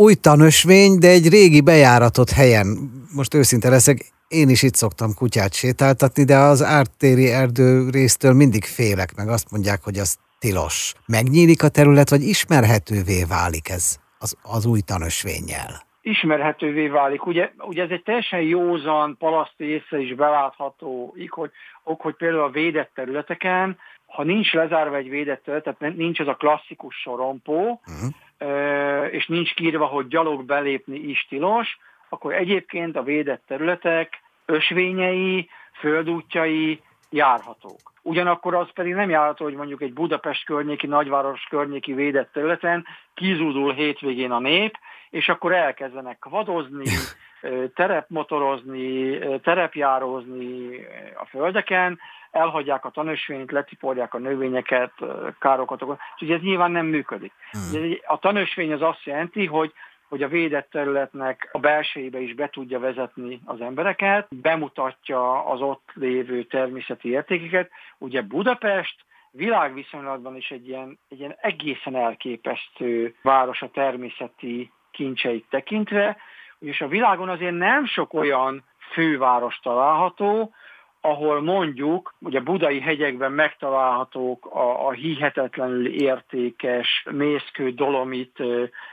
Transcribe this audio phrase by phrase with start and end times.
[0.00, 2.66] új tanösvény, de egy régi bejáratott helyen.
[3.14, 8.64] Most őszinte leszek, én is itt szoktam kutyát sétáltatni, de az ártéri erdő résztől mindig
[8.64, 10.94] félek, meg azt mondják, hogy az tilos.
[11.06, 15.88] Megnyílik a terület, vagy ismerhetővé válik ez az, az új tanösvényel?
[16.02, 17.26] ismerhetővé válik.
[17.26, 21.50] Ugye, ugye ez egy teljesen józan, palaszti észre is belátható hogy,
[21.84, 23.78] ok, hogy például a védett területeken,
[24.10, 29.14] ha nincs lezárva egy védett terület, tehát nincs ez a klasszikus sorompó, uh-huh.
[29.14, 31.78] és nincs kírva, hogy gyalog belépni is tilos,
[32.08, 37.92] akkor egyébként a védett területek ösvényei, földútjai járhatók.
[38.02, 43.72] Ugyanakkor az pedig nem járható, hogy mondjuk egy Budapest környéki, nagyváros környéki védett területen kizúdul
[43.72, 44.78] hétvégén a nép,
[45.10, 46.84] és akkor elkezdenek vadozni,
[47.74, 50.76] terepmotorozni, terepjárózni
[51.14, 51.98] a földeken,
[52.30, 54.92] elhagyják a tanösvényt, letiporják a növényeket,
[55.38, 55.96] károkat okoz.
[56.12, 57.32] Úgyhogy ez nyilván nem működik.
[57.50, 57.92] Hmm.
[58.06, 59.72] A tanösvény az azt jelenti, hogy
[60.08, 65.88] hogy a védett területnek a belsejébe is be tudja vezetni az embereket, bemutatja az ott
[65.94, 67.70] lévő természeti értékeket.
[67.98, 76.16] Ugye Budapest világviszonylatban is egy ilyen, egy ilyen egészen elképesztő város a természeti kincseit tekintve,
[76.58, 80.52] és a világon azért nem sok olyan főváros található,
[81.00, 88.42] ahol mondjuk, ugye budai hegyekben megtalálhatók a, a hihetetlenül értékes mészkő, dolomit,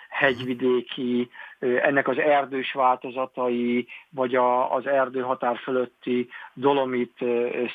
[0.09, 7.23] hegyvidéki, ennek az erdős változatai, vagy a, az erdőhatár fölötti dolomit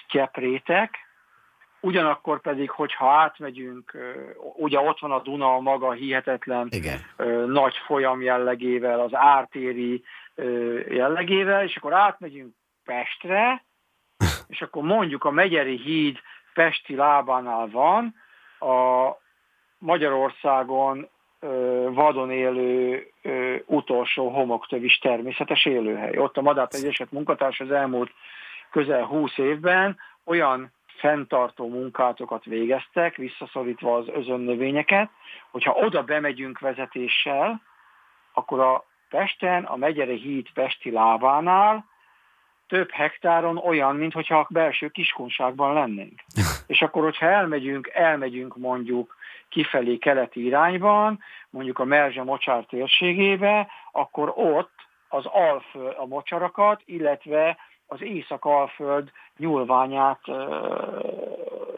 [0.05, 0.99] sztyeprétek,
[1.85, 3.97] Ugyanakkor pedig, hogyha átmegyünk,
[4.55, 6.99] ugye ott van a Duna a maga hihetetlen Igen.
[7.47, 10.05] nagy folyam jellegével, az ártéri
[10.89, 13.65] jellegével, és akkor átmegyünk Pestre,
[14.49, 16.19] és akkor mondjuk a Megyeri híd
[16.55, 18.15] Pesti lábánál van,
[18.61, 19.17] a
[19.79, 21.09] Magyarországon
[21.91, 23.07] vadon élő
[23.67, 26.19] utolsó homoktövis természetes élőhely.
[26.19, 28.11] Ott a Madár Egyeset munkatárs az elmúlt
[28.71, 35.11] közel 20 évben olyan fenntartó munkátokat végeztek, visszaszorítva az özönnövényeket,
[35.51, 37.63] hogyha oda bemegyünk vezetéssel,
[38.33, 41.85] akkor a Pesten, a Megyeri híd Pesti lábánál
[42.67, 46.21] több hektáron olyan, mintha a belső kiskunságban lennénk.
[46.73, 49.17] És akkor, hogyha elmegyünk, elmegyünk mondjuk
[49.49, 51.19] kifelé keleti irányban,
[51.51, 54.75] mondjuk a Merzse mocsár térségébe, akkor ott
[55.09, 57.57] az alföld, a mocsarakat, illetve
[57.87, 60.21] az Észak-Alföld nyúlványát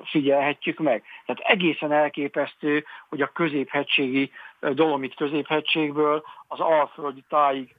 [0.05, 1.03] figyelhetjük meg.
[1.27, 7.75] Tehát egészen elképesztő, hogy a középhegységi, Dolomit középhegységből az Alföldi tájig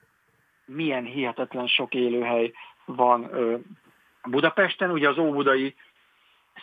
[0.66, 2.52] milyen hihetetlen sok élőhely
[2.86, 3.30] van
[4.24, 4.92] Budapesten.
[4.92, 5.76] Ugye az Óbudai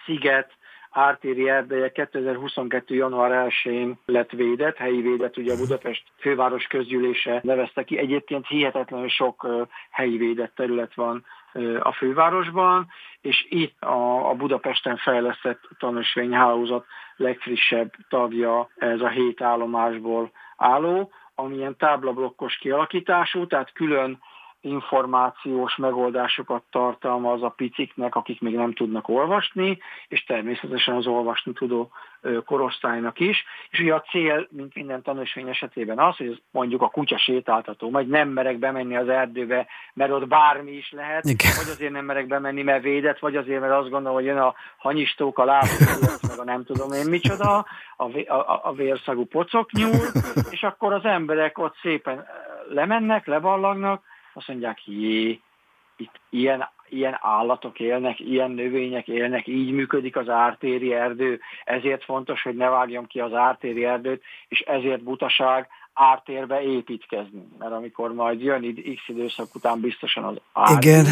[0.04, 0.52] sziget,
[0.92, 2.94] ártéri erdeje 2022.
[2.94, 7.98] január 1-én lett védett, helyi védett, ugye a Budapest főváros közgyűlése nevezte ki.
[7.98, 9.46] Egyébként hihetetlenül sok
[9.90, 11.24] helyi védett terület van
[11.82, 12.86] a fővárosban,
[13.20, 16.86] és itt a, a Budapesten fejlesztett tanúsvényhálózat
[17.16, 24.18] legfrissebb tagja ez a hét állomásból álló, amilyen táblablokkos kialakítású, tehát külön
[24.62, 29.78] információs megoldásokat tartalmaz a piciknek, akik még nem tudnak olvasni,
[30.08, 31.90] és természetesen az olvasni tudó
[32.44, 33.44] korosztálynak is.
[33.70, 38.06] És ugye a cél, mint minden tanúsvény esetében az, hogy mondjuk a kutya sétáltató, vagy
[38.06, 41.52] nem merek bemenni az erdőbe, mert ott bármi is lehet, Igen.
[41.56, 44.54] vagy azért nem merek bemenni, mert védett, vagy azért, mert azt gondolom, hogy jön a
[44.76, 45.78] hanyistók, a lábok,
[46.28, 50.06] meg a nem tudom én micsoda, a, a, a vérszagú pocoknyúl,
[50.50, 52.26] és akkor az emberek ott szépen
[52.68, 54.02] lemennek, leballagnak,
[54.34, 55.40] azt mondják, jé,
[55.96, 62.42] itt ilyen, ilyen állatok élnek, ilyen növények élnek, így működik az ártéri erdő, ezért fontos,
[62.42, 67.48] hogy ne vágjam ki az ártéri erdőt, és ezért butaság ártérbe építkezni.
[67.58, 71.04] Mert amikor majd jön X időszak után biztosan az ártér,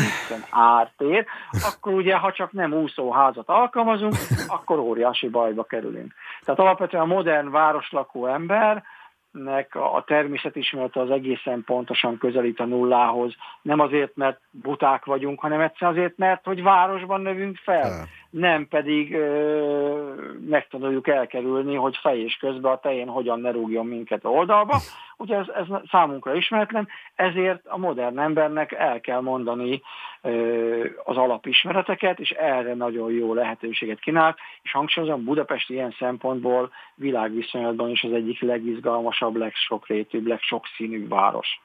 [0.51, 4.15] ártér, akkor ugye, ha csak nem úszóházat alkalmazunk,
[4.47, 6.15] akkor óriási bajba kerülünk.
[6.45, 8.85] Tehát alapvetően a modern városlakó ember,
[9.31, 13.35] nek a természetismerete az egészen pontosan közelít a nullához.
[13.63, 18.09] Nem azért, mert buták vagyunk, hanem egyszerűen azért, mert hogy városban növünk fel.
[18.31, 20.15] Nem pedig ö,
[20.49, 24.81] megtanuljuk elkerülni, hogy fejés közben a tején hogyan ne rúgjon minket oldalba.
[25.17, 29.83] Ugye ez, ez számunkra ismeretlen, ezért a modern embernek el kell mondani
[30.23, 37.91] ö, az alapismereteket, és erre nagyon jó lehetőséget kínál, és hangsúlyozom, Budapest ilyen szempontból világviszonylatban
[37.91, 41.61] is az egyik legizgalmasabb, legsokrétűbb, legsokszínűbb város.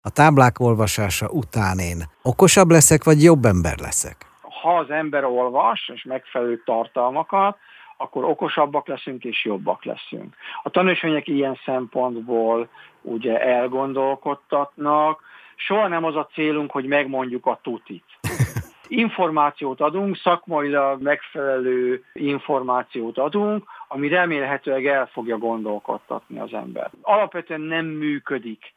[0.00, 4.16] A táblák olvasása után én okosabb leszek, vagy jobb ember leszek?
[4.66, 7.58] Ha az ember olvas, és megfelelő tartalmakat,
[7.96, 10.34] akkor okosabbak leszünk és jobbak leszünk.
[10.62, 12.68] A tanúsvények ilyen szempontból
[13.02, 15.22] ugye elgondolkodtatnak,
[15.54, 18.04] soha nem az a célunk, hogy megmondjuk a tutit.
[18.88, 26.90] Információt adunk, szakmailag megfelelő információt adunk, ami remélhetőleg el fogja gondolkodtatni az ember.
[27.02, 28.74] Alapvetően nem működik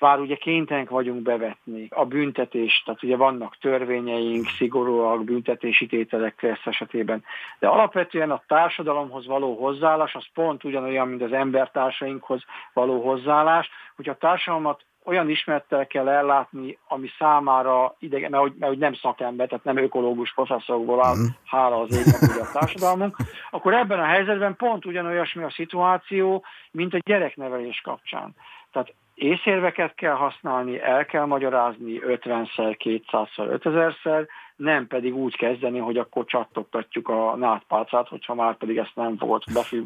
[0.00, 6.66] bár ugye kénytelenek vagyunk bevetni a büntetést, tehát ugye vannak törvényeink, szigorúak büntetési tételek kressz
[6.66, 7.24] esetében,
[7.58, 12.42] de alapvetően a társadalomhoz való hozzáállás az pont ugyanolyan, mint az embertársainkhoz
[12.72, 18.94] való hozzáállás, hogy a társadalmat olyan ismerettel kell ellátni, ami számára idegen, mert, mert nem
[18.94, 21.26] szakember, tehát nem ökológus professzorokból áll, mm.
[21.44, 23.16] hála az égnek a társadalmunk,
[23.50, 28.34] akkor ebben a helyzetben pont ugyanolyasmi a szituáció, mint a gyereknevelés kapcsán.
[28.72, 34.26] Tehát észérveket kell használni, el kell magyarázni 50-szer, 200-szer, 5000-szer,
[34.56, 39.42] nem pedig úgy kezdeni, hogy akkor csattogtatjuk a nátpálcát, hogyha már pedig ezt nem fogod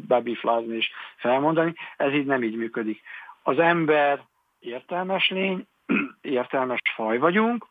[0.07, 1.73] bebiflázni és felmondani.
[1.97, 3.01] Ez így nem így működik.
[3.43, 4.21] Az ember
[4.59, 5.67] értelmes lény,
[6.21, 7.65] értelmes faj vagyunk,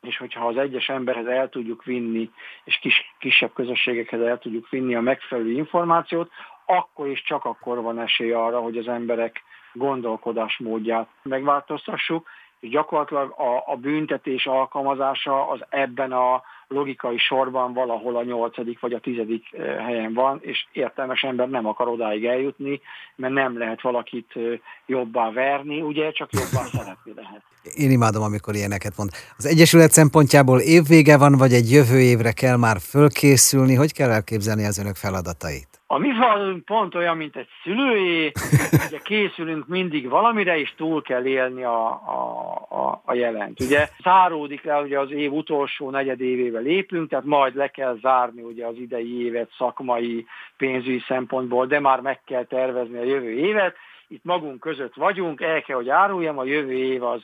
[0.00, 2.30] és hogyha az egyes emberhez el tudjuk vinni,
[2.64, 6.30] és kis, kisebb közösségekhez el tudjuk vinni a megfelelő információt,
[6.66, 12.28] akkor is csak akkor van esély arra, hogy az emberek gondolkodásmódját megváltoztassuk,
[12.62, 18.92] és gyakorlatilag a, a büntetés alkalmazása az ebben a logikai sorban valahol a nyolcadik vagy
[18.92, 22.80] a tizedik eh, helyen van, és értelmes ember nem akar odáig eljutni,
[23.16, 27.42] mert nem lehet valakit eh, jobbá verni, ugye, csak jobbá szeretni lehet.
[27.74, 29.10] Én imádom, amikor ilyeneket mond.
[29.36, 33.74] Az Egyesület szempontjából évvége van, vagy egy jövő évre kell már fölkészülni?
[33.74, 35.81] Hogy kell elképzelni az önök feladatait?
[35.92, 38.32] A mi faladunk pont olyan, mint egy szülőé,
[38.86, 43.60] ugye készülünk mindig valamire, és túl kell élni a, a, a, a jelent.
[43.60, 48.66] Ugye záródik le, ugye az év utolsó negyedévébe lépünk, tehát majd le kell zárni ugye
[48.66, 53.76] az idei évet szakmai, pénzügyi szempontból, de már meg kell tervezni a jövő évet.
[54.08, 57.22] Itt magunk között vagyunk, el kell, hogy áruljam, a jövő év az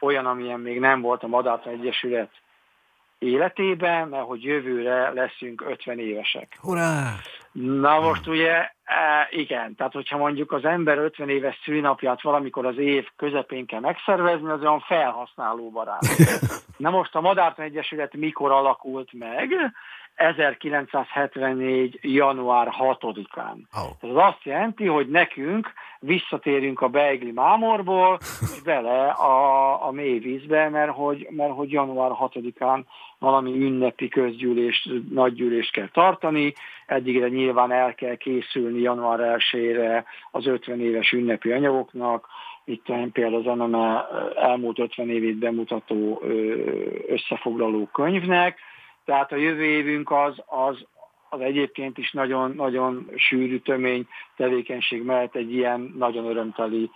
[0.00, 2.30] olyan, amilyen még nem volt a Madárta Egyesület
[3.18, 6.56] életében, mert hogy jövőre leszünk 50 évesek.
[6.60, 7.14] Hurrá!
[7.52, 8.54] Na most ugye,
[8.84, 13.80] e, igen, tehát hogyha mondjuk az ember 50 éves szülinapját valamikor az év közepén kell
[13.80, 16.06] megszervezni, az olyan felhasználó barát.
[16.76, 19.50] Na most a Madártan Egyesület mikor alakult meg?
[20.18, 21.98] 1974.
[22.02, 23.56] január 6-án.
[23.72, 24.10] Oh.
[24.10, 30.68] Ez azt jelenti, hogy nekünk visszatérünk a Beigli Mámorból, és bele a, a mély vízbe,
[30.68, 32.84] mert hogy, mert hogy január 6-án
[33.18, 36.54] valami ünnepi közgyűlést, nagygyűlést kell tartani,
[36.86, 42.26] eddigre nyilván el kell készülni január 1-ére az 50 éves ünnepi anyagoknak,
[42.64, 44.06] itt például az NME
[44.36, 46.22] elmúlt 50 évét bemutató
[47.06, 48.58] összefoglaló könyvnek,
[49.08, 50.86] tehát a jövő évünk az, az,
[51.28, 56.90] az egyébként is nagyon, nagyon sűrű, tömény tevékenység mellett egy ilyen nagyon örömteli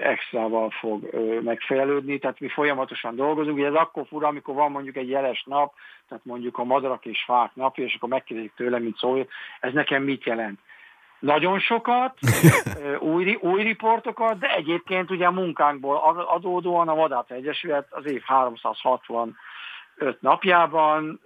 [0.00, 1.10] extrával fog
[1.42, 2.18] megfejlődni.
[2.18, 3.56] Tehát mi folyamatosan dolgozunk.
[3.56, 5.74] Ugye ez akkor fura, amikor van mondjuk egy jeles nap,
[6.08, 9.28] tehát mondjuk a madarak és fák napja, és akkor megkérdezik tőlem, mint szól,
[9.60, 10.58] ez nekem mit jelent?
[11.18, 12.18] Nagyon sokat,
[13.14, 15.96] új, új riportokat, de egyébként ugye a munkánkból
[16.28, 19.36] adódóan a Vadát Egyesület az év 360
[19.96, 21.20] öt napjában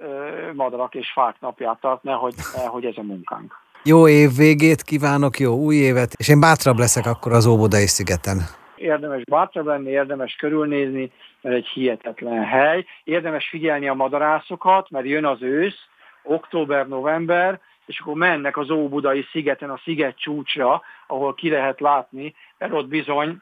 [0.55, 3.55] madarak és fák napját tart, nehogy, nehogy ez a munkánk.
[3.83, 8.39] Jó év végét kívánok, jó új évet, és én bátrabb leszek akkor az Óbodai szigeten.
[8.77, 12.85] Érdemes bátrabb lenni, érdemes körülnézni, mert egy hihetetlen hely.
[13.05, 15.79] Érdemes figyelni a madarászokat, mert jön az ősz,
[16.23, 22.73] október-november, és akkor mennek az Óbudai szigeten, a sziget csúcsra, ahol ki lehet látni, mert
[22.73, 23.41] ott bizony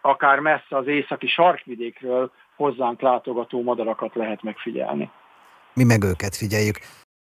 [0.00, 5.10] akár messze az északi sarkvidékről hozzánk látogató madarakat lehet megfigyelni.
[5.74, 6.78] Mi meg őket figyeljük.